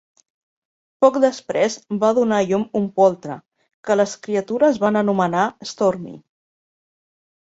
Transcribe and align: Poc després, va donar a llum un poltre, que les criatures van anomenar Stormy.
Poc 1.03 1.17
després, 1.25 1.75
va 2.03 2.09
donar 2.19 2.39
a 2.43 2.47
llum 2.51 2.65
un 2.81 2.87
poltre, 3.01 3.37
que 3.89 3.99
les 4.01 4.17
criatures 4.25 4.81
van 4.87 4.99
anomenar 5.03 5.45
Stormy. 5.75 6.17